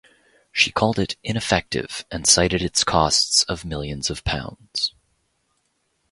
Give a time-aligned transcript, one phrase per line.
[0.51, 4.95] She called it ineffective and cited its costs of millions of pounds.